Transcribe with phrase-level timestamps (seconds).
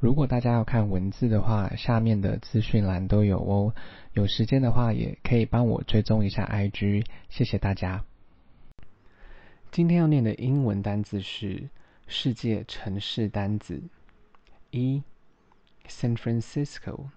[0.00, 3.74] 如果大家要看文字的话，下面的资讯栏都有哦。
[4.12, 8.04] 有时间的话，也可以帮我追踪一下 IG，谢谢大家。
[9.72, 11.68] 今天要念的英文单字是
[12.06, 13.82] 世界城市单字：
[14.70, 15.02] 一
[15.88, 17.10] ，San Francisco，San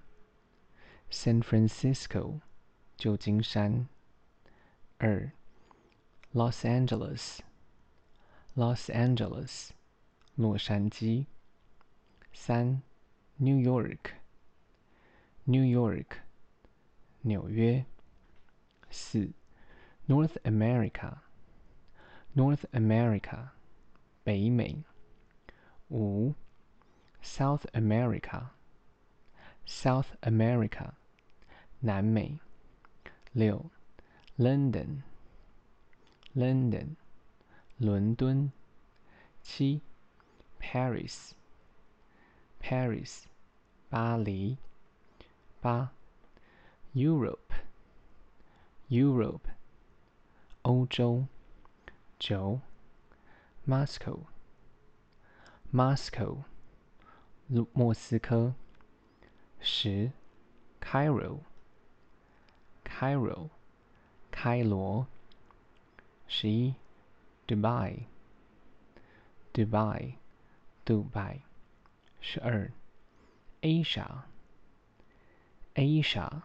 [1.44, 2.40] Francisco，
[2.98, 3.86] 旧金山；
[4.98, 5.32] 二
[6.34, 9.70] ，Los Angeles，Los Angeles，
[10.36, 11.28] 洛杉矶。
[12.44, 12.82] 三
[13.38, 16.24] ，New York，New York，
[17.22, 17.86] 纽约。
[18.90, 19.32] 四
[20.08, 23.50] ，North America，North America，
[24.24, 24.84] 北美。
[25.90, 26.34] 五
[27.22, 30.94] ，South America，South America，
[31.82, 32.40] 南美。
[33.34, 33.70] 六
[34.40, 36.96] ，London，London，
[37.78, 38.52] 伦敦。
[39.44, 39.84] 七
[40.60, 41.34] ，Paris。
[42.61, 43.25] Paris，
[43.89, 44.59] 巴黎。
[45.61, 45.93] 八，
[46.95, 49.41] Europe，Europe，
[50.63, 51.27] 欧洲。
[52.19, 52.61] 九，
[53.67, 56.45] Moscow，Moscow，
[57.73, 58.55] 莫斯科。
[59.61, 60.13] 十，
[60.81, 63.51] Cairo，Cairo，
[64.31, 65.07] 开罗。
[66.27, 66.75] 十一，
[67.47, 70.15] Dubai，Dubai，
[70.85, 71.43] 杜拜。
[72.22, 72.72] 十二
[73.62, 76.42] ，Asia，Asia，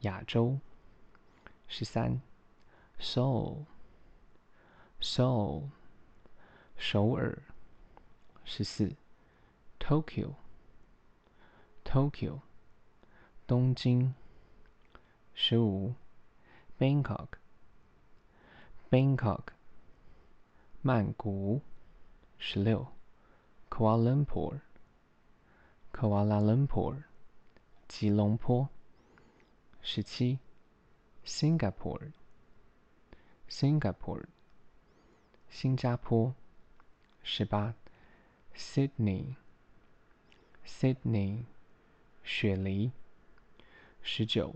[0.00, 0.58] 亚洲。
[1.66, 2.22] 十三
[2.98, 5.68] ，Seoul，Seoul，
[6.76, 7.42] 首尔。
[8.44, 8.96] 十四
[9.78, 12.40] ，Tokyo，Tokyo，
[13.46, 14.14] 东京。
[15.34, 15.94] 十五
[16.78, 19.48] ，Bangkok，Bangkok，
[20.80, 21.60] 曼谷。
[22.38, 22.86] 十六
[23.68, 24.60] ，Kuala Lumpur。
[26.00, 26.96] 科瓦拉伦坡，
[27.88, 28.68] 吉隆坡。
[29.82, 30.38] 十七
[31.26, 34.26] ，Singapore，Singapore，
[35.48, 36.32] 新加坡。
[37.24, 37.74] 十八
[38.54, 41.42] ，Sydney，Sydney，
[42.22, 42.92] 雪梨。
[44.00, 44.54] 十九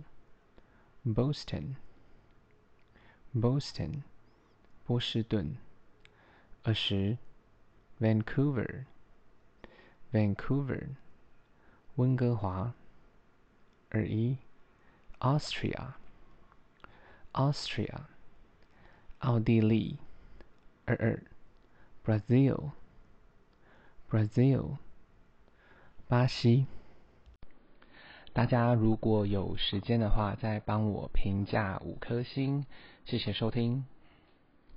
[1.05, 4.03] ，Boston，Boston，
[4.85, 5.57] 波士顿。
[6.63, 7.19] 二十
[7.99, 10.91] ，Vancouver，Vancouver。
[11.97, 12.73] 温哥华，
[13.91, 14.39] 二一
[15.21, 18.05] ，Austria，Austria，
[19.19, 19.99] 奥地利，
[20.87, 21.23] 二二
[22.05, 24.79] ，Brazil，Brazil，
[26.09, 26.67] 巴西。
[28.33, 32.65] 大家如果有时间的话，再帮我评价五颗星，
[33.05, 33.85] 谢谢收听。